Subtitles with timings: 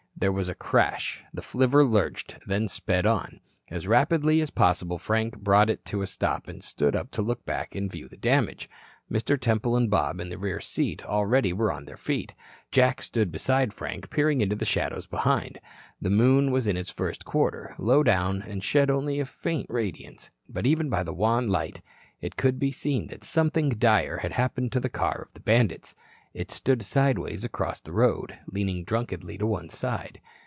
[0.17, 3.39] There was a crash, the flivver lurched, then sped on.
[3.71, 7.23] As rapidly as possible Frank brought it to a stop and then stood up to
[7.23, 8.69] look back and view the damage.
[9.11, 9.39] Mr.
[9.39, 12.35] Temple and Bob, in the rear seat, already were on their feet.
[12.71, 15.59] Jack stood beside Frank, peering into the shadows behind.
[15.99, 20.29] The moon was in its first quarter, low down and shed only a faint radiance.
[20.47, 21.81] But even by the wan light,
[22.19, 25.95] it could be seen that something dire had happened to the car of the bandits.
[26.33, 30.21] It stood sideways across the road, leaning drunkenly to one side.